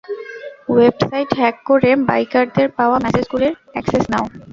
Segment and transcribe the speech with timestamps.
[0.71, 4.25] Website hack করে বাইকারদের পাওয়া মেসেজ গুলির অ্যাক্সেস নেও।